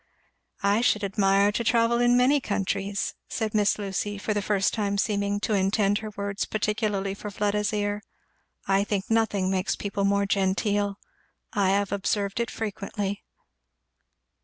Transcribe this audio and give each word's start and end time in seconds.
"I 0.63 0.81
should 0.81 1.03
admire 1.03 1.51
to 1.51 1.63
travel 1.63 1.99
in 2.01 2.17
many 2.17 2.39
countries," 2.41 3.13
said 3.29 3.53
Miss 3.53 3.77
Lucy, 3.77 4.17
for 4.17 4.33
the 4.33 4.41
first 4.41 4.73
time 4.73 4.97
seeming 4.97 5.39
to 5.41 5.53
intend 5.53 5.99
her 5.99 6.09
words 6.17 6.43
particularly 6.45 7.13
for 7.13 7.29
Fleda's 7.29 7.71
ear. 7.71 8.01
"I 8.67 8.83
think 8.83 9.11
nothing 9.11 9.51
makes 9.51 9.75
people 9.75 10.03
more 10.03 10.25
genteel. 10.25 10.97
I 11.53 11.69
have 11.69 11.91
observed 11.91 12.39
it 12.39 12.49
frequently." 12.49 13.23